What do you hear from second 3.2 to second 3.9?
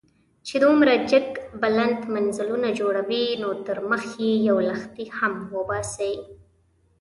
نو تر